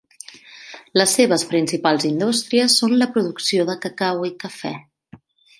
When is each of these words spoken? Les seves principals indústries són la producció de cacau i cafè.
Les 1.01 1.13
seves 1.19 1.43
principals 1.51 2.07
indústries 2.11 2.79
són 2.83 2.97
la 3.03 3.11
producció 3.19 3.69
de 3.71 3.79
cacau 3.87 4.29
i 4.31 4.37
cafè. 4.47 4.77